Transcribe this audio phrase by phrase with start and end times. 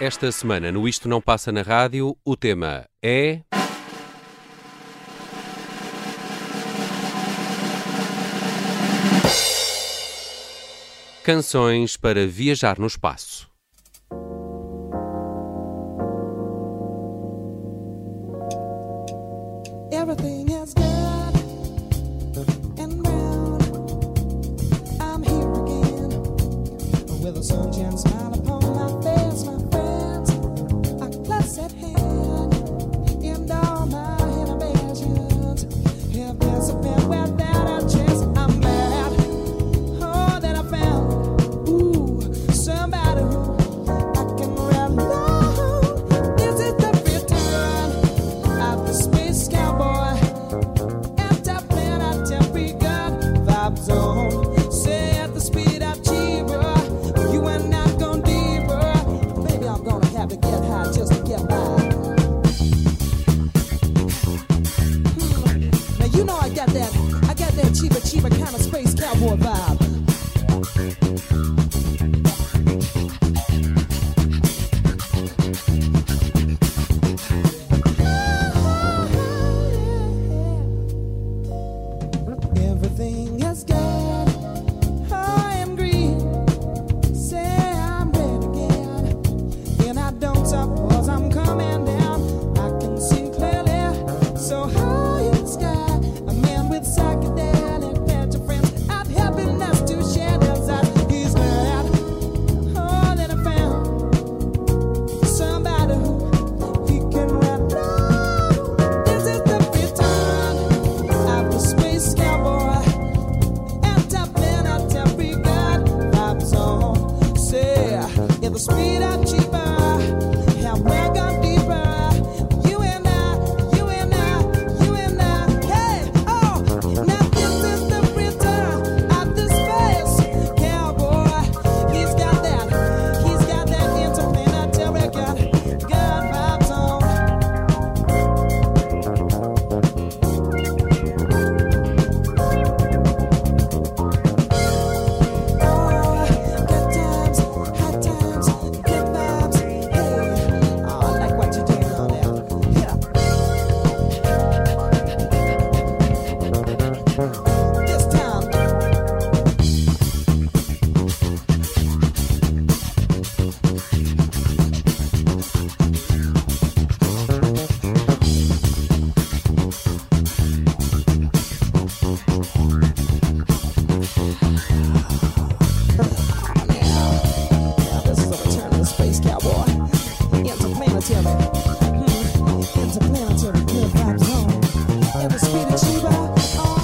[0.00, 3.42] Esta semana, no Isto Não Passa na Rádio, o tema é.
[11.22, 13.50] Canções para viajar no espaço.
[68.28, 68.87] Cheaper kind of space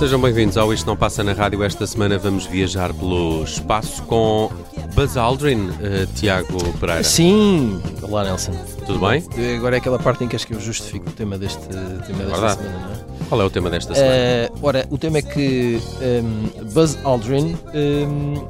[0.04, 1.64] Sejam bem-vindos ao Isto Não Passa na Rádio.
[1.64, 4.50] Esta semana vamos viajar pelo espaço com
[4.94, 7.02] Buzz Aldrin, eh, Tiago Pereira.
[7.02, 7.80] Sim!
[8.02, 8.52] Olá, Nelson.
[8.84, 9.24] Tudo bem?
[9.56, 12.12] Agora é aquela parte em que acho que eu justifico o tema deste tema desta
[12.12, 12.62] Verdade.
[12.62, 13.28] semana, não é?
[13.30, 14.14] Qual é o tema desta semana?
[14.14, 18.44] Eh, ora, o tema é que ehm, Buzz Aldrin ehm,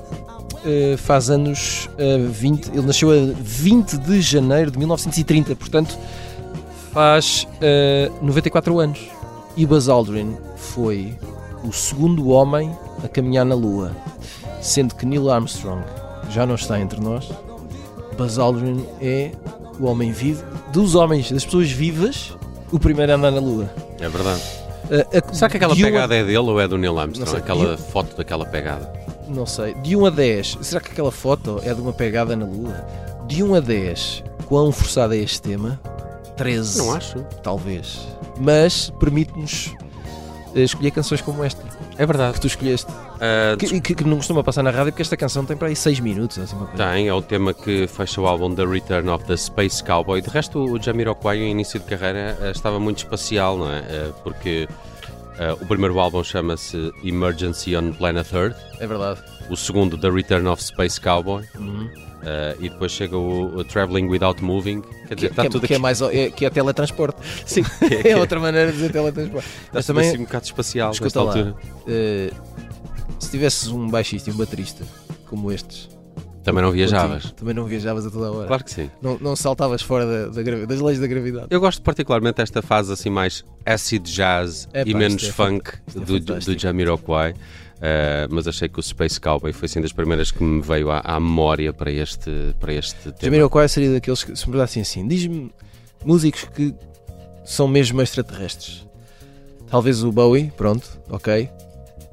[0.66, 5.96] eh, faz anos a 20, ele nasceu a 20 de janeiro de 1930, portanto
[6.92, 8.98] faz eh, 94 anos.
[9.56, 11.14] E Buzz Aldrin foi
[11.64, 12.70] o segundo homem
[13.02, 13.92] a caminhar na Lua,
[14.60, 15.82] sendo que Neil Armstrong
[16.30, 17.28] já não está entre nós.
[18.16, 19.32] Buzz Aldrin é
[19.78, 22.32] o homem vivo, dos homens, das pessoas vivas,
[22.70, 23.68] o primeiro a andar na Lua.
[24.00, 24.42] É verdade.
[24.90, 27.30] A- a- Será que aquela a- pegada é dele ou é do Neil Armstrong?
[27.30, 27.38] sei.
[27.40, 28.92] Aquela Eu- foto daquela pegada.
[29.28, 29.74] Não sei.
[29.74, 32.86] De 1 a 10, será que aquela foto é de uma pegada na Lua?
[33.26, 35.80] De 1 a 10, quão forçado é este tema?
[36.36, 36.78] 13.
[36.78, 37.18] Não acho.
[37.42, 38.00] Talvez.
[38.38, 39.74] Mas permite-nos
[40.62, 41.62] escolher canções como esta,
[41.98, 42.34] É verdade.
[42.34, 42.90] que tu escolheste.
[43.20, 45.76] Ah, Que, que- que não costuma passar na rádio porque esta canção tem para aí
[45.76, 46.38] 6 minutos.
[46.38, 46.56] Assim.
[46.76, 50.20] Tem, é o tema que fecha o álbum The Return of the Space Cowboy.
[50.20, 53.78] De resto, o Jamiroquai, no início de carreira, eh, estava muito espacial, não é?
[53.88, 54.68] Eh, Porque
[55.38, 59.20] eh, o primeiro álbum chama-se Emergency on Planet Earth, É verdade.
[59.50, 61.88] o segundo The Return of Space Cowboy, Uhum.
[62.24, 64.80] eh, e depois chega o, o Traveling Without Moving.
[64.80, 65.82] Quer Que, dizer, está que é- tudo que é aqui.
[65.82, 67.18] mais é, que é teletransporte.
[67.46, 68.16] Sim, que é, que É é.
[68.16, 69.46] outra maneira de dizer teletransporte.
[69.48, 71.54] Está Mas também assim um bocado espacial escuta lá,
[71.86, 72.30] eh,
[73.18, 74.84] se tivesses um baixista e um baterista
[75.26, 75.88] como estes,
[76.44, 77.22] Também não viajavas?
[77.22, 77.34] Contigo.
[77.38, 78.46] Também não viajavas a toda a hora.
[78.46, 78.90] Claro que sim.
[79.00, 81.46] Não, não saltavas fora da, da das leis da gravidade.
[81.50, 85.72] Eu gosto particularmente desta fase assim mais acid jazz Epá, e menos isto é funk
[85.72, 87.32] é do, do Jamiroquai.
[87.32, 91.00] Uh, mas achei que o Space Cowboy foi assim das primeiras que me veio à,
[91.00, 92.30] à memória para este,
[92.60, 93.16] para este tema.
[93.20, 95.50] Jamiroquai seria daqueles que, se me perguntassem assim, diz-me
[96.04, 96.74] músicos que
[97.44, 98.86] são mesmo extraterrestres.
[99.68, 101.48] Talvez o Bowie, pronto, ok.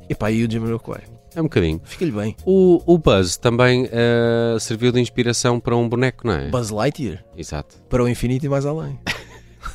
[0.09, 1.10] E pá, e o Jamiroquai.
[1.35, 1.79] É um bocadinho.
[1.83, 2.35] Fica-lhe bem.
[2.45, 6.49] O, o Buzz também uh, serviu de inspiração para um boneco, não é?
[6.49, 7.75] Buzz Lightyear, Exato.
[7.89, 8.99] para o infinito e mais além.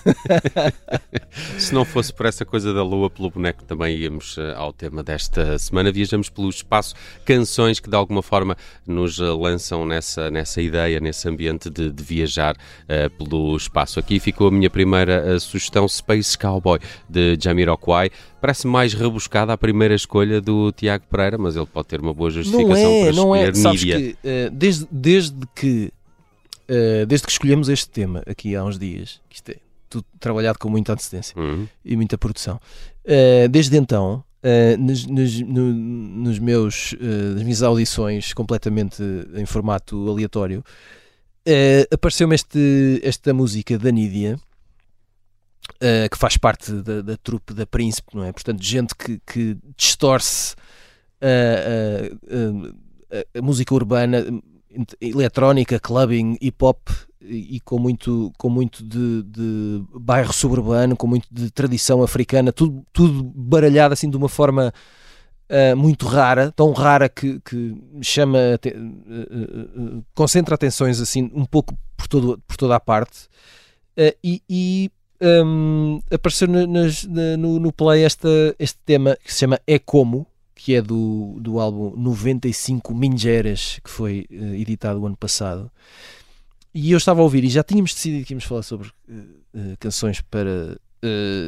[1.58, 5.02] Se não fosse por essa coisa da lua, pelo boneco, também íamos eh, ao tema
[5.02, 5.92] desta semana.
[5.92, 6.94] Viajamos pelo espaço,
[7.24, 8.56] canções que de alguma forma
[8.86, 12.56] nos eh, lançam nessa, nessa ideia, nesse ambiente de, de viajar
[12.88, 13.98] eh, pelo espaço.
[13.98, 18.10] Aqui ficou a minha primeira sugestão, Space Cowboy, de Jamiroquai.
[18.40, 22.28] Parece mais rebuscada a primeira escolha do Tiago Pereira, mas ele pode ter uma boa
[22.30, 23.38] Não justificação é, para não é.
[23.48, 23.96] escolher Sabes Nídia.
[23.98, 25.92] que eh, desde, desde que
[26.68, 29.56] eh, desde que escolhemos este tema aqui há uns dias, que isto é
[29.88, 31.66] tudo trabalhado com muita antecedência Uhum.
[31.84, 32.60] e muita produção,
[33.04, 39.02] eh, desde então, eh, nos, nos- no- nos meus, eh, nas minhas audições completamente
[39.34, 40.62] em formato aleatório,
[41.92, 44.38] apareceu-me este, esta música da Nídia.
[46.10, 48.32] que faz parte da, da trupe da Príncipe, não é?
[48.32, 50.54] Portanto, gente que, que distorce
[51.20, 51.26] a-
[53.12, 54.24] a- a- a música urbana,
[55.00, 56.88] eletrónica, clubbing, hip hop
[57.20, 62.84] e, com muito, com muito de, de bairro suburbano, com muito de tradição africana, tudo,
[62.92, 64.72] tudo baralhado assim de uma forma
[65.48, 71.76] ah, muito rara, tão rara que, que chama, ah, ah, concentra atenções assim um pouco
[71.96, 73.28] por, todo, por toda a parte.
[74.22, 74.90] E, e
[75.22, 76.66] hum, apareceu na-
[77.38, 80.26] no, no play esta, este tema que se chama É Como,
[80.66, 85.70] que é do, do álbum 95 Mingeras, que foi eh, editado o ano passado.
[86.74, 90.20] E eu estava a ouvir e já tínhamos decidido que íamos falar sobre eh, canções
[90.22, 90.76] para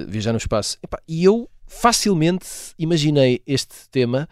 [0.06, 0.78] viajar no espaço.
[0.80, 2.46] Epá, e eu facilmente
[2.78, 4.28] imaginei este tema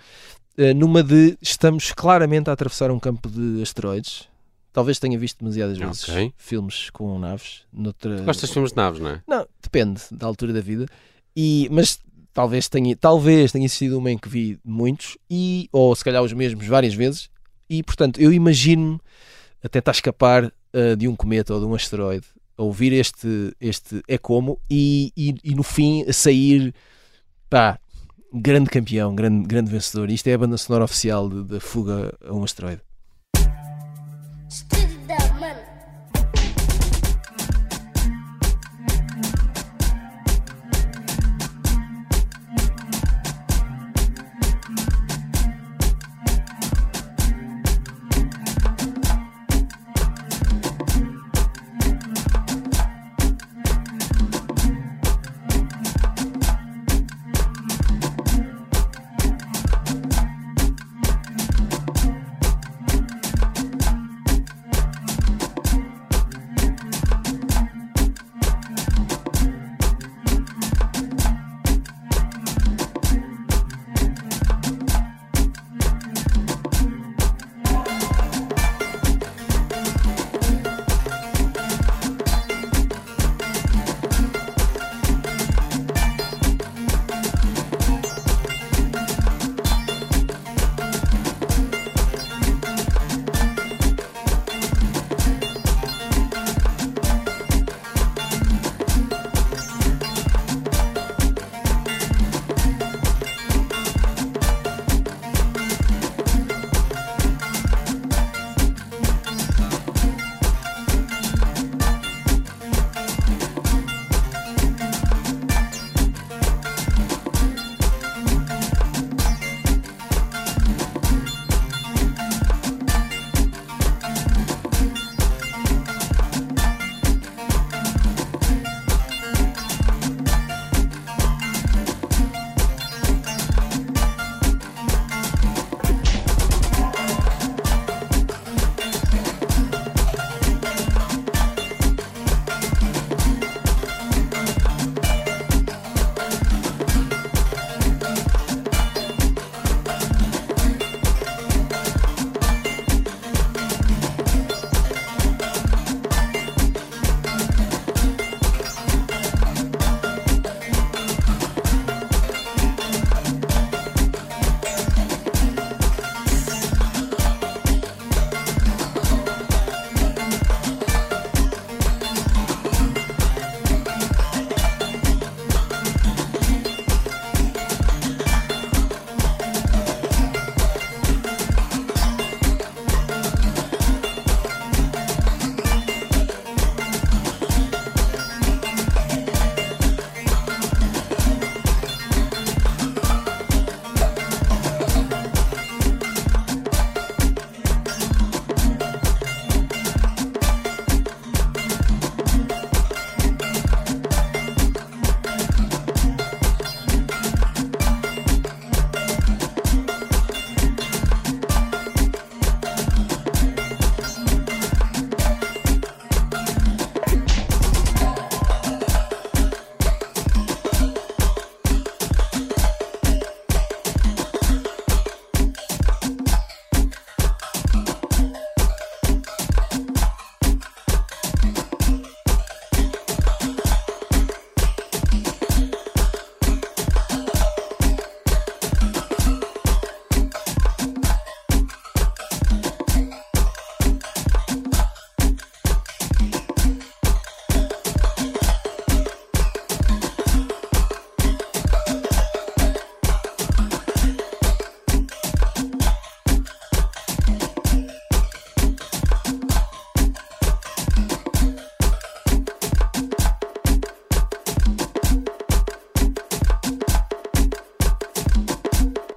[0.76, 4.28] numa de estamos claramente a atravessar um campo de asteroides.
[4.72, 6.32] Talvez tenha visto demasiadas vezes Ok.
[6.36, 7.62] filmes com naves.
[7.72, 8.20] Noutra...
[8.22, 9.22] Gostas de filmes de naves, não é?
[9.26, 10.86] Não, depende da altura da vida.
[11.34, 11.98] E, mas
[12.36, 16.34] talvez tenha, talvez tenha sido uma em que vi muitos, e, ou se calhar os
[16.34, 17.30] mesmos várias vezes.
[17.68, 19.00] E portanto, eu imagino-me
[19.64, 22.26] a tentar escapar ah, de um cometa ou de um asteroide,
[22.58, 26.74] a ouvir este, este é como, e, e, e no fim a sair
[27.48, 27.78] pá,
[28.34, 30.10] grande campeão, grande, grande vencedor.
[30.10, 32.82] Isto é a banda sonora oficial da fuga a um asteroide.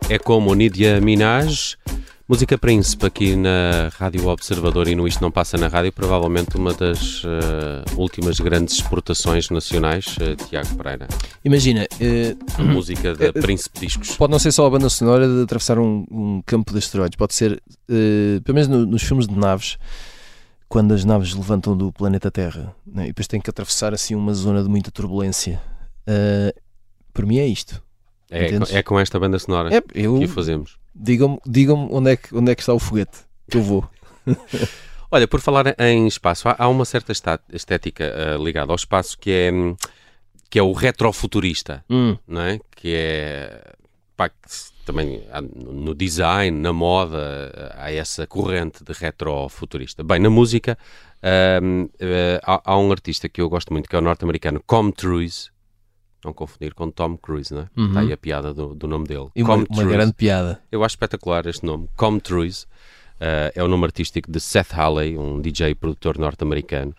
[0.09, 1.75] É como Nidia Minaj,
[2.27, 6.73] música príncipe aqui na Rádio Observador e no Isto Não Passa na Rádio, provavelmente uma
[6.73, 7.27] das uh,
[7.95, 11.07] últimas grandes exportações nacionais, uh, Tiago Pereira.
[11.45, 14.15] Imagina, eh, A música da Príncipe Discos.
[14.15, 17.33] pode não ser só a banda sonora de atravessar um, um campo de asteroides, pode
[17.35, 17.61] ser,
[18.43, 19.77] pelo menos no- nos filmes de naves,
[20.67, 24.33] quando as naves levantam do planeta Terra né, e depois têm que atravessar assim uma
[24.33, 25.59] zona de muita turbulência.
[26.07, 26.53] Eh,
[27.13, 27.81] por mim é isto.
[28.31, 30.77] É, com- é com esta banda sonora É, eu, que o fazemos.
[30.93, 33.19] digam-me digam onde, é que, onde é que está o foguete
[33.49, 33.87] que eu vou.
[35.11, 37.11] Olha, por falar em espaço, há, uma certa
[37.51, 39.51] estética eh, ligada ao espaço que é,
[40.49, 41.83] que é o retrofuturista.
[41.89, 42.59] Hum, não é?
[42.75, 43.73] Que é
[44.15, 44.35] pá, que
[44.85, 50.03] também há no design, na moda, há essa corrente de retrofuturista.
[50.03, 50.77] Bem, na música
[51.63, 54.91] hum, eh, há, há um artista que eu gosto muito, que é o norte-americano Com
[54.91, 55.49] Cruise.
[56.23, 57.69] Não confundir com Tom Cruise, não é?
[57.77, 57.87] Uhum.
[57.87, 59.27] Está aí a piada do, do nome dele.
[59.35, 59.89] e uma, uma Cruise.
[59.89, 60.61] grande piada.
[60.71, 62.65] Eu acho espetacular este nome, Com Truise.
[63.19, 66.95] Uh, é o nome artístico de Seth Halley, um DJ produtor norte-americano,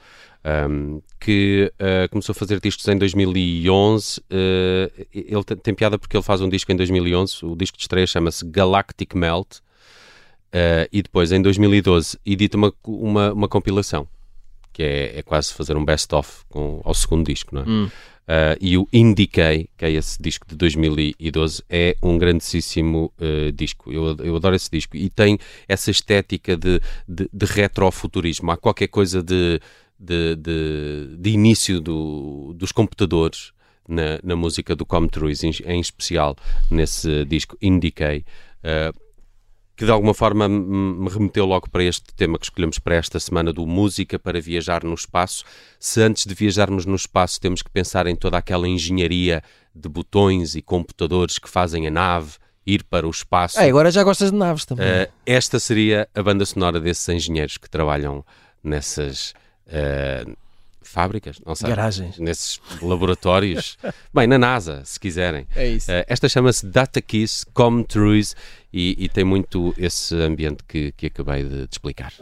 [0.69, 4.21] um, que uh, começou a fazer discos em 2011.
[4.21, 7.85] Uh, ele tem, tem piada porque ele faz um disco em 2011, o disco de
[7.85, 9.61] estreia chama-se Galactic Melt,
[10.93, 14.07] e depois em 2012 edita uma, uma, uma compilação,
[14.73, 16.45] que é, é quase fazer um best-of
[16.85, 17.65] ao segundo disco, não é?
[17.67, 17.91] Hum.
[18.31, 23.93] Uh, e o Indicay, que é esse disco de 2012, é um grandíssimo uh, disco.
[23.93, 28.53] Eu, eu adoro esse disco e tem essa estética de, de, de retrofuturismo.
[28.53, 29.61] Há qualquer coisa de,
[29.99, 33.53] de, de, de início do, dos computadores
[33.89, 36.37] na, na música do Com Truise, em, em especial
[36.71, 38.25] nesse disco Indicay.
[38.63, 38.97] Uh,
[39.81, 43.51] que de alguma forma me remeteu logo para este tema que escolhemos para esta semana
[43.51, 45.43] do música para viajar no espaço.
[45.79, 49.43] Se antes de viajarmos no espaço temos que pensar em toda aquela engenharia
[49.75, 52.33] de botões e computadores que fazem a nave
[52.67, 54.85] ir para o espaço, Ah, agora já gostas de naves também.
[54.87, 58.23] eh, esta seria a banda sonora desses engenheiros que trabalham
[58.63, 59.33] nessas
[59.67, 60.27] eh,
[60.83, 62.19] fábricas, não sei, Garagens.
[62.19, 63.77] nesses laboratórios,
[64.13, 65.47] bem, na NASA, se quiserem.
[65.55, 65.91] É isso.
[65.91, 68.35] Eh, esta chama-se Data Kiss Com Truise
[68.73, 72.13] e, e tem muito esse ambiente que, que acabei de, de explicar.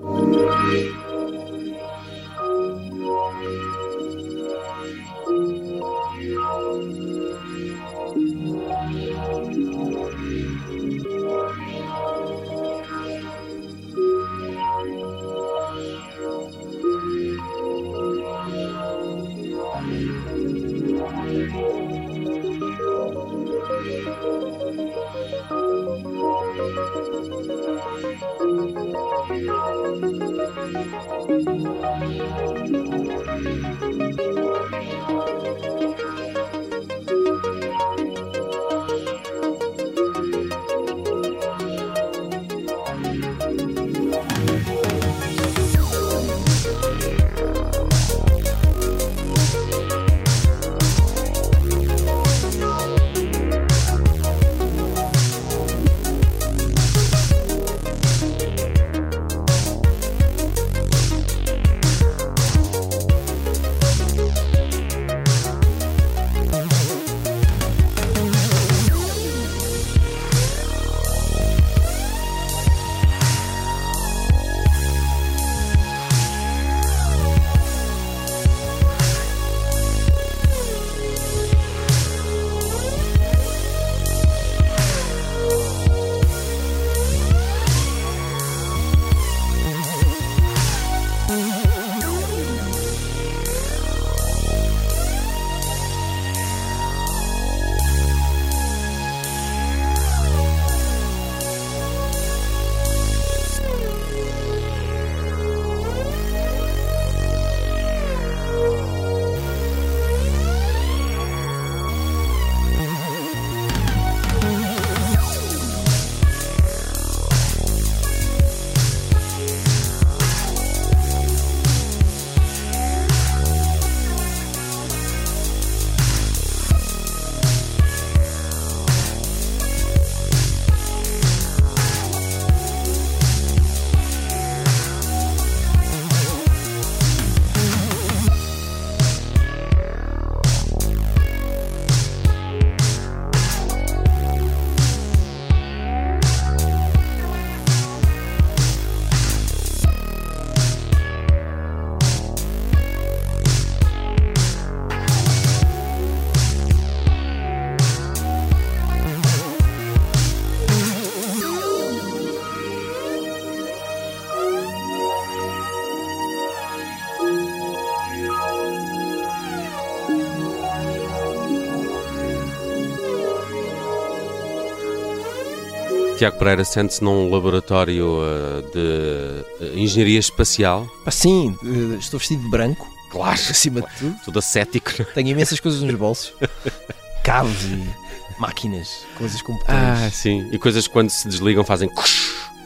[176.19, 180.85] Tiago Pereira sente-se num laboratório uh, de uh, engenharia espacial.
[181.05, 181.57] Pá, sim,
[181.97, 184.17] estou vestido de branco, Claro, acima de tudo.
[184.25, 184.91] tudo ascético.
[185.15, 186.35] Tenho imensas coisas nos bolsos.
[187.23, 189.79] Cabos e máquinas, coisas com botões.
[189.79, 190.49] Ah, sim.
[190.51, 191.89] E coisas que quando se desligam fazem.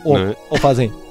[0.03, 0.35] ou, é?
[0.49, 0.91] ou fazem.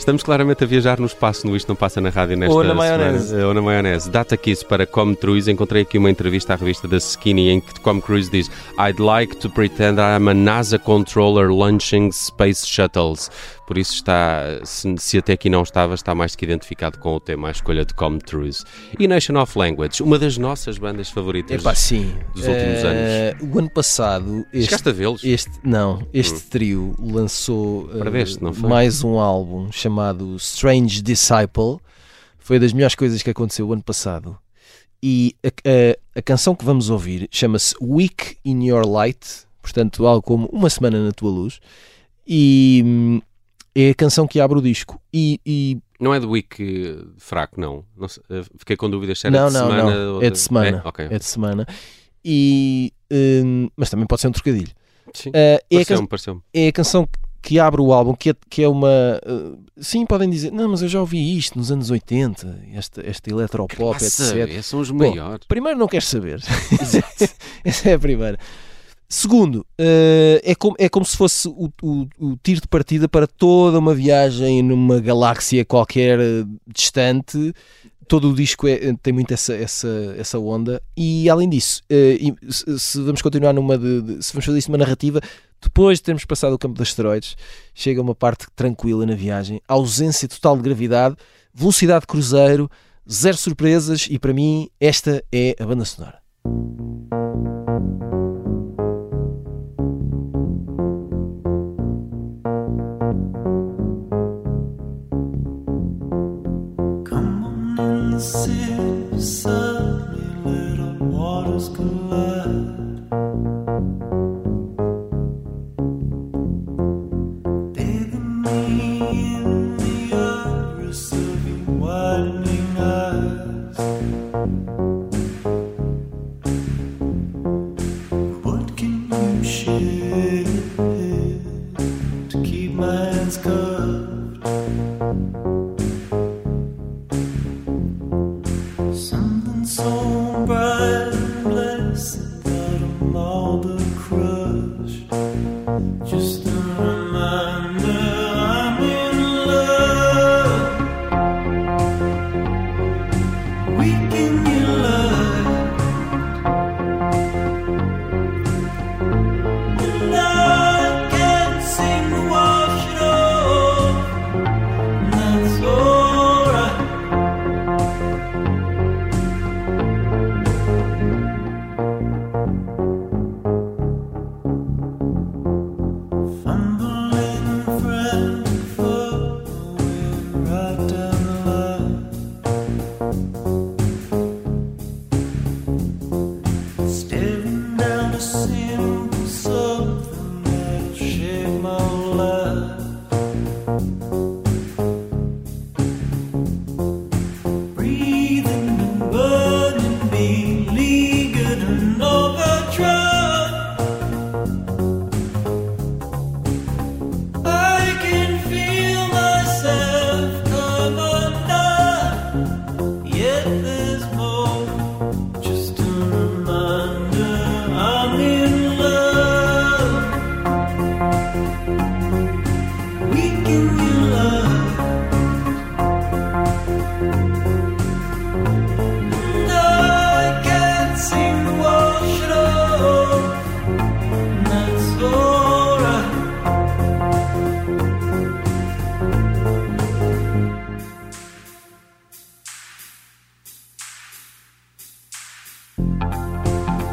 [0.00, 2.72] Estamos claramente a viajar no espaço, no Isto Não Passa na Rádio nesta Ou na
[2.72, 3.36] maionese.
[3.36, 4.08] Ou na maionese.
[4.10, 5.50] Data Kiss para Com Cruise.
[5.50, 9.36] Encontrei aqui uma entrevista à revista da Skinny em que Com Cruise diz I'd like
[9.36, 13.30] to pretend I'm a NASA controller launching space shuttles.
[13.70, 17.14] Por isso está, se, se até aqui não estava, está mais do que identificado com
[17.14, 18.64] o tema, a escolha de Com Cruise.
[18.98, 21.60] E Nation of Language, uma das nossas bandas favoritas.
[21.60, 22.12] Epá, sim.
[22.34, 25.22] dos últimos Eh, O ano passado, este, Chegaste a vê-los?
[25.22, 28.68] este não, este trio lançou eh, Perdeste, não foi?
[28.68, 31.78] mais um álbum chamado Strange Disciple.
[32.40, 34.36] Foi das melhores coisas que aconteceu o ano passado.
[35.00, 39.24] E a, a- a canção que vamos ouvir chama-se Week in Your Light,
[39.62, 41.60] portanto, algo como Uma Semana na Tua Luz.
[42.26, 43.20] E hum,
[43.74, 45.00] é a canção que abre o disco.
[45.12, 47.84] E, e Não é de week fraco, não.
[47.96, 50.14] Não eh, fiquei com dúvidas se era não, de não, semana não.
[50.14, 50.82] ou É de semana.
[50.84, 50.88] É?
[50.88, 51.06] Ok.
[51.10, 51.66] É de semana.
[52.24, 54.72] E, hum, mas também pode ser um trocadilho.
[55.14, 55.30] Sim.
[55.32, 56.40] Eh, é, Pareceu-me, pareceu-me.
[56.52, 57.08] é a canção
[57.42, 59.18] que abre o álbum, que é, que é uma.
[59.26, 63.30] uh, sim, podem dizer, não, mas eu já ouvi isto nos anos 80, esta, esta
[63.30, 64.10] eletropop, etc.
[64.10, 65.46] saber, são os Bom, maiores.
[65.48, 66.42] Primeiro, não queres saber.
[67.64, 68.38] Essa é a primeira.
[69.12, 73.26] Segundo, uh, é, como, é como se fosse o, o- o tiro de partida para
[73.26, 77.52] toda uma viagem numa galáxia qualquer uh, distante.
[78.06, 80.80] Todo o disco é- tem muito essa, essa, essa onda.
[80.96, 81.82] E além disso,
[82.78, 85.20] se, vamos continuar numa de, de- se vamos fazer isto numa narrativa,
[85.60, 87.36] depois de termos passado o campo dos asteroides,
[87.74, 91.16] chega uma parte tranquila na viagem, ausência total de gravidade,
[91.52, 92.70] velocidade de cruzeiro,
[93.10, 96.20] zero surpresas e para mim esta é a banda sonora.
[108.20, 111.99] Sip Suddenly little waters come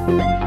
[0.08, 0.47] Just a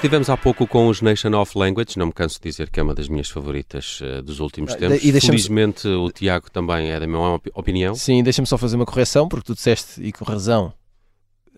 [0.00, 2.82] Estivemos há pouco com os Nation of Language, não me canso de dizer que é
[2.82, 5.04] uma das minhas favoritas eh, dos últimos Ah, tempos.
[5.04, 7.94] e Felizmente o Tiago também é da opi- opinião.
[7.94, 10.72] Sim, deixa-me só fazer uma correção, porque tu disseste, e com razão,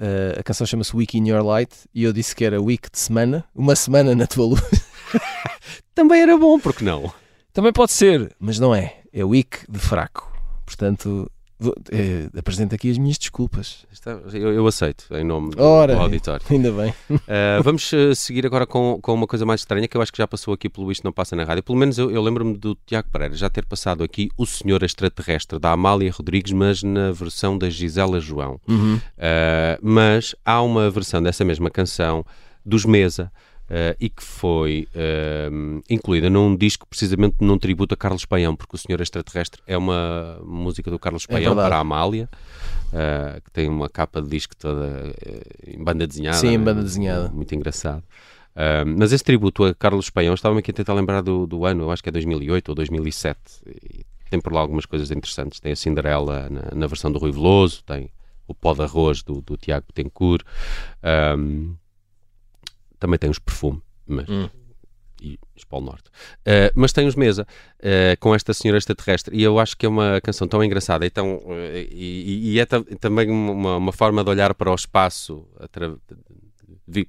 [0.01, 2.99] eh, a canção chama-se Week in Your Light, e eu disse que era week de
[2.99, 4.61] semana, uma semana na tua luz.
[5.95, 7.13] Também era bom, porque não?
[7.53, 9.03] Também pode ser, mas não é.
[9.13, 10.33] É week de fraco.
[10.67, 11.31] Portanto,
[11.63, 13.87] vou- eh, apresento aqui as minhas desculpas.
[13.93, 16.45] Está- Eu, eu aceito, em nome do, Ora, do auditório.
[16.51, 16.93] ainda bem.
[17.11, 20.19] Uh, vamos uh, seguir agora com, com uma coisa mais estranha que eu acho que
[20.19, 21.63] já passou aqui pelo Isto Não Passa na Rádio.
[21.63, 25.59] Pelo menos eu, eu lembro-me do Tiago Pereira já ter passado aqui O Senhor Extraterrestre,
[25.59, 28.61] da Amália Rodrigues, mas na versão da Gisela João.
[28.69, 28.97] Uhum.
[28.97, 32.25] Uh, mas há uma versão dessa mesma canção
[32.65, 33.31] dos Mesa.
[33.73, 38.77] Uh, e que foi uh, incluída num disco precisamente num tributo a Carlos Paião, porque
[38.77, 41.69] o Senhor Extraterrestre é uma música do Carlos É Paião verdade.
[41.69, 42.29] para a Amália,
[42.93, 45.15] uh, que tem uma capa de disco toda
[45.67, 46.37] em banda desenhada.
[46.37, 46.65] Sim, em né?
[46.65, 47.31] banda desenhada.
[47.31, 48.05] Muito engraçado.
[48.55, 51.85] Uh, mas esse tributo a Carlos Paião, estava-me aqui a tentar lembrar do, do ano,
[51.85, 53.39] eu acho que é 2008 ou 2007.
[53.67, 55.59] E tem por lá algumas coisas interessantes.
[55.59, 58.11] Tem a Cinderela na, na versão do Rui Veloso, tem
[58.47, 60.45] o Pó de Arroz do, do Tiago Betancourt.
[61.39, 61.75] Um,
[63.03, 64.29] também tem os Perfume, mas.
[64.29, 64.49] Hum.
[65.21, 66.09] E os Polo Norte.
[66.41, 67.47] Uh, mas tem os Mesa
[67.79, 69.37] uh, com esta Senhora Extraterrestre.
[69.37, 71.53] E eu acho que é uma canção tão engraçada e, tão, uh,
[71.93, 75.47] e, e é tam- também uma, uma forma de olhar para o espaço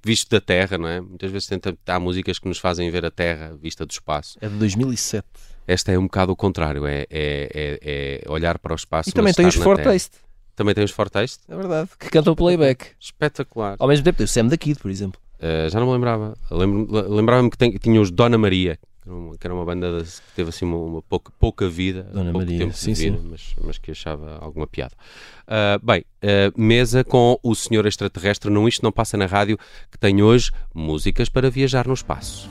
[0.05, 1.01] visto da Terra, não é?
[1.01, 4.37] Muitas vezes tenta, há músicas que nos fazem ver a Terra vista do espaço.
[4.41, 5.25] É de 2007.
[5.65, 9.09] Esta é um bocado o contrário, é, é, é- é olhar para o espaço.
[9.09, 9.55] E também tem os.
[9.55, 10.17] Fortaste.
[10.55, 11.39] Também tem os Fortaste.
[11.49, 11.89] É verdade.
[11.97, 12.91] Que cantam playback.
[12.99, 13.75] Espetacular.
[13.79, 15.19] Ao mesmo tempo tem o Sam da Kid, por exemplo.
[15.43, 16.37] Uh, já não me lembrava.
[17.09, 20.09] Lembrava-me que, que tinha os Dona Maria, que era uma, que era uma banda de-
[20.09, 23.17] que teve assim uma, uma pouca, pouca vida, Dona pouco Maria, tempo de sim, vida,
[23.17, 23.27] sim.
[23.29, 24.93] Mas, mas que achava alguma piada.
[25.45, 29.57] Uh, bem, uh, mesa com o Senhor Extraterrestre, não isto não passa na rádio,
[29.91, 32.49] que tem hoje músicas para viajar no espaço.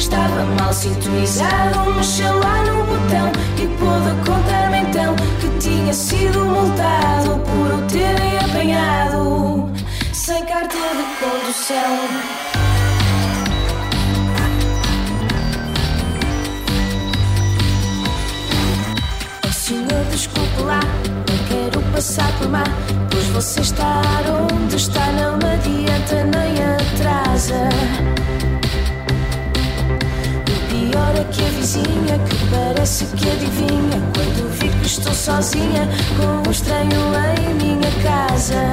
[0.00, 1.92] Estava mal sintonizado.
[1.94, 8.38] Mexeu lá no botão e pôde contar-me então que tinha sido multado por o terem
[8.38, 9.70] apanhado
[10.12, 12.40] sem carta de condução.
[19.52, 20.80] Senhor, desculpe lá,
[21.28, 22.64] não quero passar por má.
[23.10, 27.68] Pois você estar onde está não adianta nem atrasa.
[30.90, 36.48] Pior é que a vizinha, que parece que adivinha, quando vir que estou sozinha, com
[36.48, 36.90] um estranho
[37.38, 38.72] em minha casa.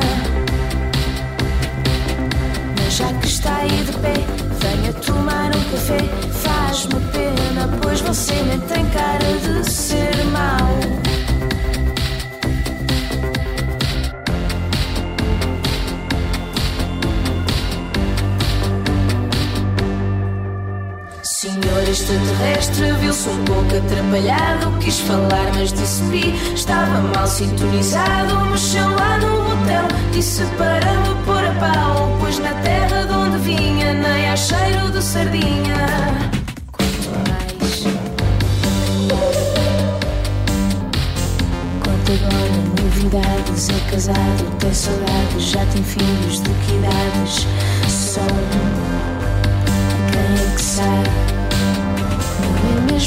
[2.76, 4.16] Mas já que está aí de pé,
[4.60, 6.00] venha tomar um café.
[6.42, 10.26] Faz-me pena, pois você nem tem cara de ser
[21.90, 24.78] extraterrestre viu-se um pouco atrapalhado.
[24.80, 26.34] Quis falar, mas disse pi.
[26.54, 28.46] Estava mal sintonizado.
[28.52, 29.88] Mexeu lá no botão.
[30.12, 32.18] Disse para me pôr a pau.
[32.20, 35.76] Pois na terra de onde vinha, nem há cheiro de sardinha.
[42.08, 43.70] Agora novidades.
[43.70, 45.44] É casado, tem saudades.
[45.44, 47.48] Já tem filhos de que idades?
[47.88, 48.22] Só
[50.12, 51.37] quem é que sabe?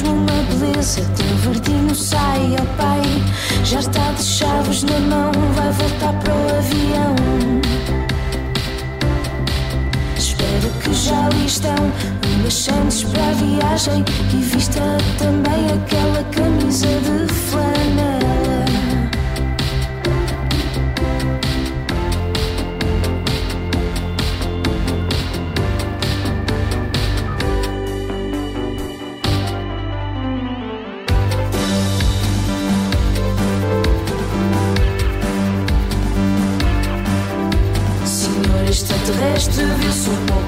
[0.01, 1.03] Mesmo uma beleza?
[1.15, 3.03] Teu verdinho sai, ó pai.
[3.65, 7.15] Já está de chaves na mão, vai voltar para o avião.
[10.17, 11.75] Espero que já ali estão
[12.35, 14.81] umas chances para a viagem e vista
[15.19, 18.20] também aquela camisa de flanela.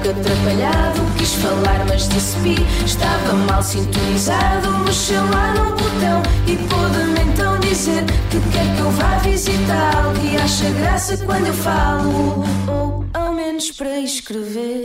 [0.03, 1.01] Pouco atrapalhado.
[1.17, 2.55] Quis falar, mas disse pi.
[2.85, 4.69] Estava mal sintonizado.
[4.85, 10.13] Mexeu lá no botão e pôde-me então dizer que quer que eu vá visitá-lo.
[10.25, 14.83] E acha graça quando eu falo, ou ao menos para escrever.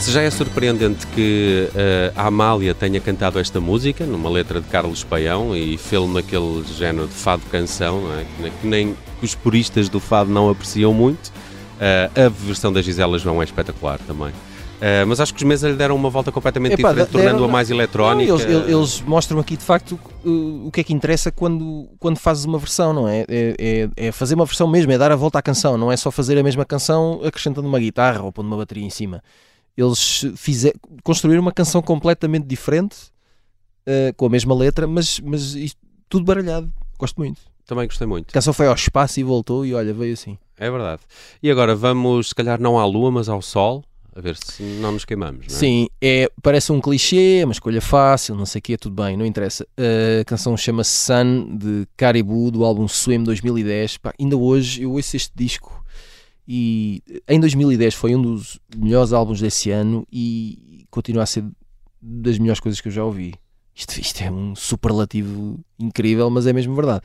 [0.00, 4.66] Se já é surpreendente que eh, a Amália tenha cantado esta música numa letra de
[4.66, 8.24] Carlos Paião e fê-lo naquele género de fado-canção, é?
[8.24, 11.30] que, ne- que nem os puristas do fado não apreciam muito,
[11.82, 14.32] eh, a versão da Gisela João é espetacular também.
[14.80, 17.70] Eh, mas acho que os Mesa lhe deram uma volta completamente Epá, diferente, tornando-a mais
[17.70, 18.32] eletrónica.
[18.32, 22.18] Não, eles, eles mostram aqui de facto uh, o que é que interessa quando, quando
[22.18, 23.24] fazes uma versão, não é?
[23.28, 25.96] É, é- é fazer uma versão mesmo, é dar a volta à canção, não é
[25.96, 29.22] só fazer a mesma canção acrescentando uma guitarra ou pondo uma bateria em cima.
[29.76, 32.96] Eles fizer, construíram uma canção completamente diferente,
[33.86, 36.72] uh, com a mesma letra, mas, mas isto, tudo baralhado.
[36.98, 37.40] Gosto muito.
[37.66, 38.30] Também gostei muito.
[38.30, 40.36] A canção foi ao espaço e voltou e olha, veio assim.
[40.62, 41.02] É verdade.
[41.42, 44.92] E agora vamos, se calhar, não à Lua, mas ao Sol, a ver se não
[44.92, 45.48] nos queimamos.
[45.48, 45.58] Não é?
[45.58, 49.16] Sim, é, parece um clichê, é uma escolha fácil, não sei o quê, tudo bem,
[49.16, 49.66] não interessa.
[50.20, 53.98] A canção chama-se Sun, de Caribou, do álbum Swim 2010.
[53.98, 55.84] Pá, ainda hoje eu ouço este disco
[56.46, 61.44] e em 2010 foi um dos melhores álbuns desse ano e continua a ser
[62.00, 63.34] das melhores coisas que eu já ouvi.
[63.74, 67.02] Isto, isto é um superlativo incrível, mas é mesmo verdade.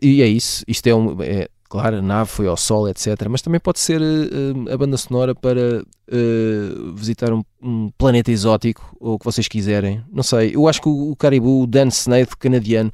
[0.00, 1.22] E é isso, isto é um.
[1.22, 3.26] É, claro, a nave foi ao sol, etc.
[3.28, 8.96] Mas também pode ser eh, a banda sonora para eh, visitar um, um planeta exótico
[9.00, 10.02] ou o que vocês quiserem.
[10.12, 12.90] Não sei, eu acho que o, o Caribou, o Dan Snaith, canadiano,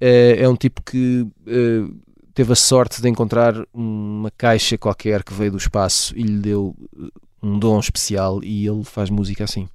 [0.00, 1.26] eh, é um tipo que
[2.34, 6.74] teve a sorte de encontrar uma caixa qualquer que veio do espaço e lhe deu
[7.42, 9.68] um dom especial e ele faz música assim.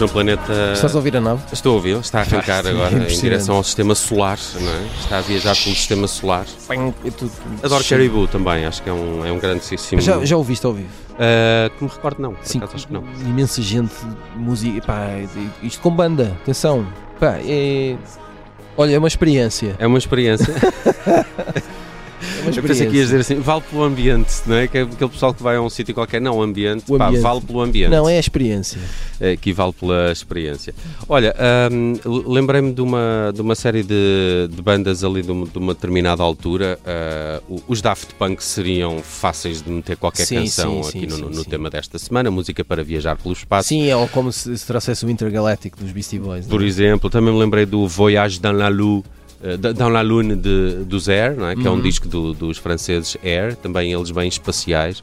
[0.00, 0.72] no planeta.
[0.72, 1.42] Estás a ouvir a nave?
[1.52, 3.20] Estou a ouvir, está a arrancar Sim, agora em impressionante.
[3.20, 4.86] direção ao sistema solar, não é?
[4.98, 6.46] Está a viajar pelo sistema solar.
[7.62, 7.84] Adoro.
[7.84, 10.00] Caribou também, acho que é um, é um grandíssimo.
[10.00, 10.88] Já, já ouviste ao vivo?
[11.18, 12.34] Ah, que me recordo, não.
[12.40, 13.04] Sim, acaso, acho que não.
[13.26, 13.92] imensa gente,
[14.36, 15.08] música, pá,
[15.62, 16.86] isto com banda, atenção,
[17.18, 17.96] pá, é,
[18.78, 20.54] olha, é uma experiência, É uma experiência.
[22.46, 24.66] é Eu pensei que ias dizer assim, vale pelo ambiente, não é?
[24.68, 27.22] Que é aquele pessoal que vai a um sítio qualquer, não, ambiente, O pá, ambiente.
[27.22, 27.90] vale pelo ambiente.
[27.90, 28.80] Não, é a experiência.
[29.20, 30.74] eh, que vale pela experiência.
[31.08, 31.34] Olha,
[31.72, 31.94] hum,
[32.26, 36.22] lembrei-me de uma, de uma série de, de bandas ali de uma, de uma determinada
[36.22, 36.78] altura.
[37.48, 41.30] o- os Daft Punk seriam fáceis de meter qualquer Sim, canção sim, aqui sim, no,
[41.30, 43.68] no tema desta semana, música para viajar pelo espaço.
[43.68, 46.46] Sim, é como se, se trouxesse o Intergalactic dos Beastie Boys.
[46.46, 46.66] Por é?
[46.66, 49.02] exemplo, também me lembrei do Voyage dans la da-
[49.74, 51.54] dans la Lune de, dos Air, é?
[51.56, 51.80] que é um Uhum.
[51.82, 55.02] disco do- dos franceses Air, também eles bem espaciais.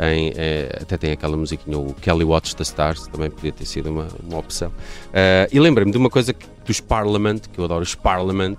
[0.00, 3.90] em, eh, até tem aquela musiquinha, o Kelly Watch the Stars, também podia ter sido
[3.90, 4.70] uma, uma opção.
[5.12, 8.58] Eh, e lembrei-me de uma coisa que- dos Parliament, que eu adoro os Parliament,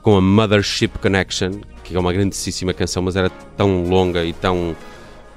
[0.00, 4.76] com a Mothership Connection, que é uma grandíssima canção, mas era tão longa e tão.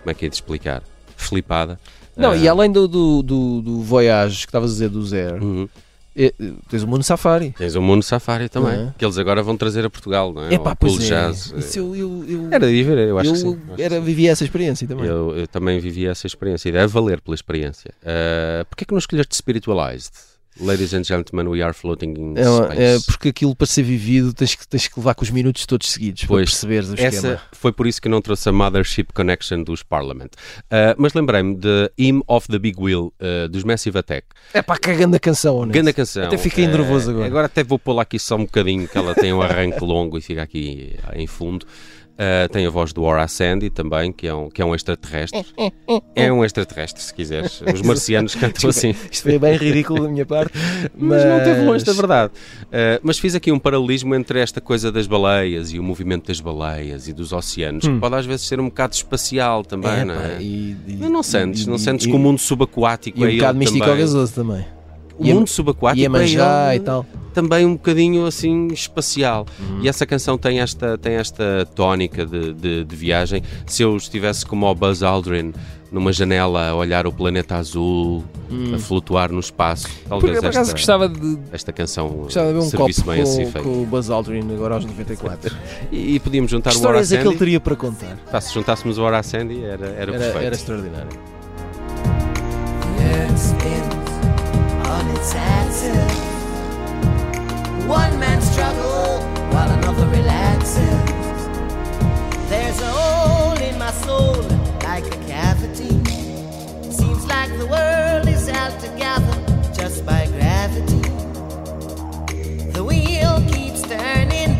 [0.04, 0.84] Como é que é de explicar?
[1.18, 1.80] Flipada.
[2.16, 5.44] Não, Eh, e além do, do, do, do Voyage que estavas a dizer do Zero,
[5.44, 5.70] uhum.
[6.16, 6.34] É,
[6.70, 7.53] tens o Mundo Safari.
[7.57, 8.93] Tens o Mundo Safari também, é?
[8.97, 10.53] que eles agora vão trazer a Portugal, não é?
[10.53, 11.07] Epá, pois Cool é.
[11.07, 11.53] Jazz.
[11.53, 13.60] eh, eu, eu, eu, Era de ver, eu acho eu que sim.
[13.68, 14.01] acho que era, sim.
[14.01, 15.05] vivi essa experiência também.
[15.05, 17.91] Eu, também vivi essa experiência e deve valer pela experiência.
[18.01, 20.12] Uh, Porquê que não escolheste Spiritualized?
[20.60, 22.82] Ladies and gentlemen, we are floating in É, uma- space.
[22.82, 25.89] é porque aquilo para ser vivido tens que, tens que levar com os minutos todos
[25.89, 27.41] seguidos Pois, para perceberes o Essa esquema.
[27.54, 30.32] foi por isso que não trouxe a Mothership Connection dos Parliament.
[30.66, 34.28] Uh, mas lembrei-me de Hymn of the Big Wheel, uh, dos Massive Attack.
[34.54, 35.74] É pá, cagando a canção, honesto.
[35.76, 36.26] Grande canção.
[36.26, 37.26] Até fiquei Uh, nervoso agora.
[37.26, 40.22] Agora até vou pô-la aqui só um bocadinho, que ela tem um arranque longo e
[40.22, 41.66] fica aqui em fundo.
[42.20, 45.45] Uh, tem a voz do Ora Sandy também, que é um, que é um extraterrestre.
[46.13, 47.61] É um extraterrestre, se quiseres.
[47.74, 48.93] Os marcianos cantam assim.
[49.09, 50.51] Isto foi bem ridículo da minha parte,
[50.97, 52.34] Mas não teve longe da verdade.
[52.65, 56.41] Uh, mas fiz aqui um paralelismo entre esta coisa das baleias e o movimento das
[56.41, 59.93] baleias e dos oceanos, que pode às vezes ser um bocado espacial também, Hum.
[60.01, 60.38] É, não é?
[60.41, 63.32] e, e- Mas não sentes, não sentes e- que o mundo subaquático E um é
[63.36, 64.65] bocado ele místico também.
[65.20, 66.07] O E a- mundo subaquático E
[66.39, 67.05] a é e tal.
[67.34, 69.45] também um bocadinho assim espacial.
[69.59, 69.82] Uhum.
[69.84, 73.43] E essa canção tem esta, tem esta tónica de, de, de viagem.
[73.65, 75.53] Se eu estivesse como o Buzz Aldrin
[75.91, 78.24] numa janela a olhar o planeta azul,
[78.74, 80.41] a flutuar no espaço, Porque talvez Hum.
[80.41, 83.45] por acaso esta, gostava de, esta canção gostava de ver um servisse copo bem assim
[83.45, 83.63] com, feito.
[83.67, 85.55] com o Buzz Aldrin agora aos 94.
[85.91, 87.39] E, e podíamos juntar Que o Ora histórias é que ele Sandy.
[87.39, 88.17] teria para contar?
[88.32, 90.38] Pá, se juntássemos o Ora Sandy era, era, Era, perfeito.
[90.38, 91.09] era extraordinário.
[93.01, 93.63] earth
[95.20, 96.13] axis.
[97.86, 100.99] One man struggles while another relaxes.
[102.49, 104.41] There's a hole in my soul
[104.84, 105.89] like a cavity.
[106.89, 109.36] Seems like the world is held together
[109.74, 111.01] just by gravity.
[112.72, 114.51] The wheel keeps turning,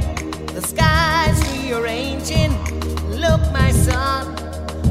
[0.48, 2.52] the sky's rearranging.
[3.12, 4.36] Look, my son,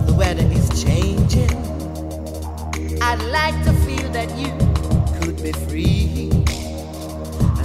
[0.06, 1.56] the weather is changing.
[3.02, 4.67] I'd like to feel that you
[5.52, 6.30] be free.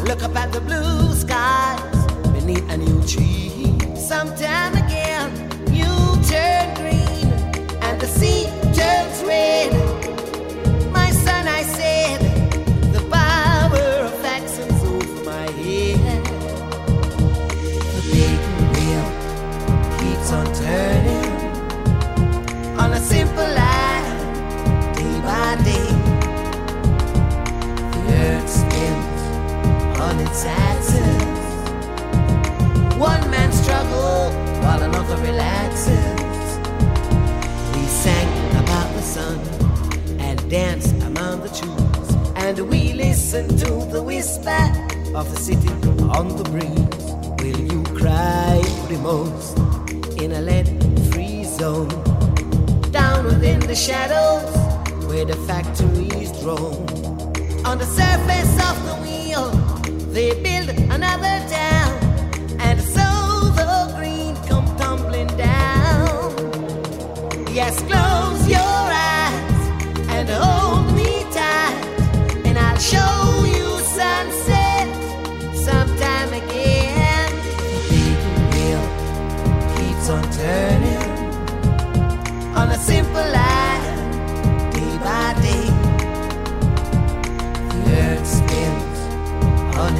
[0.06, 3.78] Look up at the blue skies beneath a new tree.
[3.96, 5.32] Sometime again,
[5.72, 5.92] you
[6.30, 7.32] turn green
[7.82, 10.03] and the sea turns red.
[30.46, 31.24] Axis.
[32.98, 34.34] One man struggles
[34.64, 36.58] while another relaxes.
[37.76, 38.30] We sang
[38.64, 39.40] about the sun
[40.20, 44.64] and danced among the trees, and we listened to the whisper
[45.16, 45.70] of the city
[46.18, 47.04] on the breeze.
[47.42, 49.58] Will you cry the most
[50.22, 51.90] in a lead-free zone?
[52.92, 54.50] Down within the shadows
[55.08, 56.86] where the factories drone.
[57.66, 59.50] On the surface of the wheel,
[60.14, 62.03] they build another town,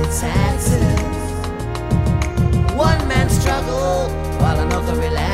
[0.04, 0.82] Taxes.
[2.76, 5.33] One man struggles while another relaxes.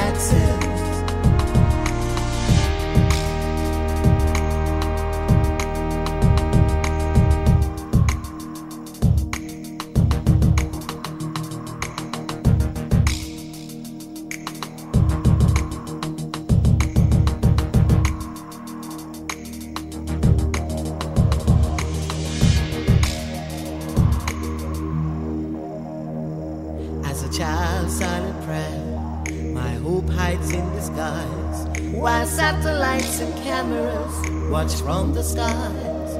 [33.19, 36.15] Satellites and cameras watch from the skies.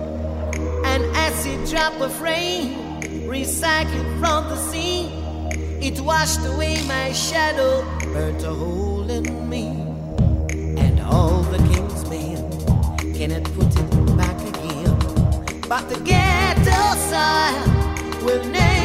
[0.85, 5.07] An acid drop of rain, recycled from the sea,
[5.81, 7.83] it washed away my shadow,
[8.13, 9.67] burnt a hole in me.
[10.77, 14.97] And all the king's men cannot put it back again.
[15.67, 18.78] But the ghetto soil will nature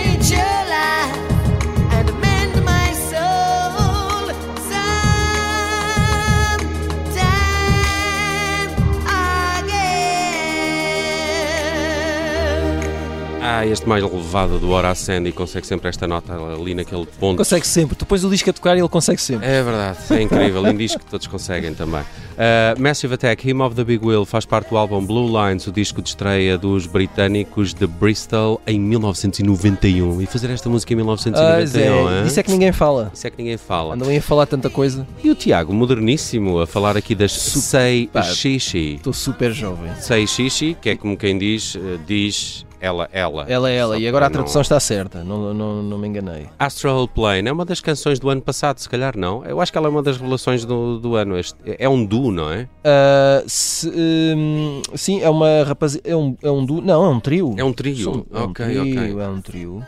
[13.64, 17.38] Ah, este mais elevado do Horace Sandy consegue sempre esta nota ali naquele ponto.
[17.38, 17.96] Consegue sempre.
[18.04, 19.46] Pões o disco a tocar e ele consegue sempre.
[19.48, 20.66] É verdade, é incrível.
[20.66, 22.02] Em disco todos conseguem também.
[22.02, 25.72] Uh, Massive Attack, Him of the Big Wheel, faz parte do álbum Blue Lines, o
[25.72, 30.20] disco de estreia dos britânicos de Bristol em 1991.
[30.20, 31.88] E fazer esta música em Ah, 1991, Zé,
[32.20, 32.26] hein?
[32.26, 33.10] isso é que ninguém fala.
[33.14, 33.94] Isso é que ninguém fala.
[33.94, 35.06] Andam a falar tanta coisa.
[35.22, 38.22] E o Tiago, moderníssimo, a falar aqui das Sei pá.
[38.22, 38.96] Xixi.
[38.96, 39.90] Estou super jovem.
[40.00, 43.44] Sei Xixi, que é como quem diz, eh, diz ela, ela.
[43.48, 43.94] Ela é ela.
[43.94, 45.24] Só E agora a para não- tradução está certa.
[45.24, 46.46] Não, não, não me enganei.
[46.58, 49.44] Astral Plane é uma das canções do ano passado, se calhar não.
[49.44, 51.38] Eu acho que ela é uma das revelações do, do ano.
[51.38, 52.68] Este, é um duo, não é?
[52.84, 55.98] Ah, se, hum, sim, é uma rapaz.
[56.04, 56.80] É um, é um du...
[56.82, 57.54] Não, é um trio.
[57.56, 57.96] É um trio.
[57.96, 59.20] São- é um Ok, trio, ok.
[59.22, 59.86] É um trio.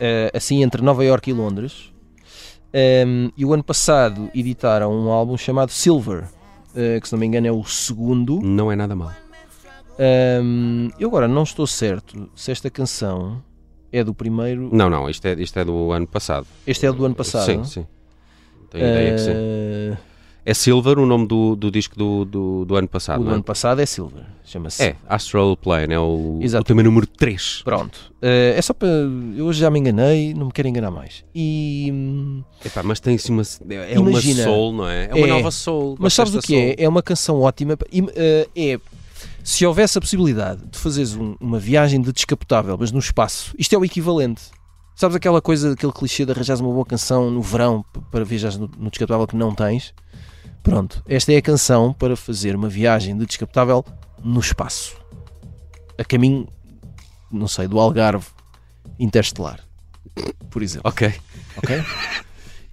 [0.00, 1.90] Ah, assim, entre Nova York e Londres.
[3.06, 6.24] Um, e o ano passado editaram um álbum chamado Silver,
[6.76, 8.40] ah, que se não me engano é o segundo.
[8.42, 9.10] Não é nada mal.
[9.98, 13.42] Um, eu agora não estou certo se esta canção
[13.92, 14.68] é do primeiro.
[14.72, 16.46] Não, não, isto é, isto é do ano passado.
[16.66, 17.46] Este é do ano passado.
[17.46, 17.86] Sim, sim.
[18.70, 19.30] Tenho ideia que sim.
[19.32, 19.98] Ah,
[20.44, 23.32] É Silver o nome do, do disco do, do, do ano passado, o do não
[23.32, 23.34] é?
[23.36, 24.24] ano passado é Silver.
[24.44, 24.82] Chama-se.
[24.82, 26.62] É, Astral Plane, é o, Exato.
[26.62, 27.62] o tema número 3.
[27.64, 28.12] Pronto.
[28.22, 28.26] Ah,
[28.56, 28.88] é só para.
[29.36, 31.24] Eu hoje já me enganei, não me quero enganar mais.
[31.34, 31.88] E.
[31.92, 33.42] hum, Epá, mas tem assim uma.
[33.88, 34.44] É uma Imagina.
[34.44, 35.06] soul, não é?
[35.10, 35.30] É uma É.
[35.30, 35.96] nova soul.
[35.98, 36.66] Mas sabes o que é?
[36.68, 36.74] soul.
[36.78, 37.76] É uma canção ótima.
[38.14, 38.80] eh, é.
[39.44, 43.74] Se houvesse a possibilidade de fazeres um- uma viagem de descapotável, mas no espaço, isto
[43.74, 44.42] é o equivalente.
[44.94, 48.68] Sabes aquela coisa, aquele clichê de arranjares uma boa canção no verão para viajar no,
[48.78, 49.94] no descapotável que não tens?
[50.62, 53.84] Pronto, esta é a canção para fazer uma viagem de descapotável
[54.22, 54.96] no espaço.
[55.96, 56.48] A caminho,
[57.30, 58.26] não sei, do Algarve
[58.98, 59.60] interestelar.
[60.50, 60.88] Por exemplo.
[60.90, 61.14] Ok.
[61.58, 61.82] Ok?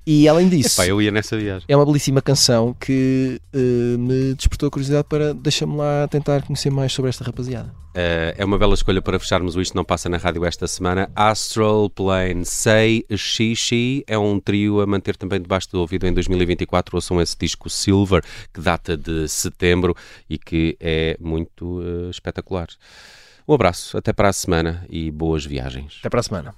[0.06, 1.66] E além disso, Epá, eu ia nessa viagem.
[1.68, 6.70] é uma belíssima canção que uh, me despertou a curiosidade para deixa-me lá tentar conhecer
[6.70, 7.70] mais sobre esta rapaziada.
[7.96, 11.10] Uh, é uma bela escolha para fecharmos o Isto Não Passa na Rádio esta semana.
[11.16, 16.96] Astral Plane, Say Shishi é um trio a manter também debaixo do ouvido em 2024.
[16.96, 18.22] Ouçam esse disco Silver,
[18.54, 19.96] que data de setembro
[20.30, 22.68] e que é muito uh, espetacular.
[23.48, 25.98] Um abraço, até para a semana e boas viagens.
[26.00, 26.56] Até para a semana.